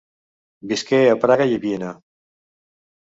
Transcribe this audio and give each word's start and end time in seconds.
Visqué 0.71 1.01
a 1.09 1.19
Praga 1.25 1.47
i 1.57 1.59
Viena. 1.65 1.91